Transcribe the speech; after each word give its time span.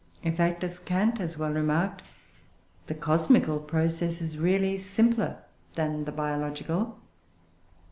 In 0.23 0.35
fact, 0.35 0.63
as 0.63 0.79
Kant 0.79 1.19
has 1.19 1.37
well 1.37 1.53
remarked, 1.53 2.01
the 2.87 2.95
cosmical 2.95 3.59
process 3.59 4.19
is 4.19 4.35
really 4.35 4.79
simpler 4.79 5.43
than 5.75 6.05
the 6.05 6.11
biological. 6.11 6.97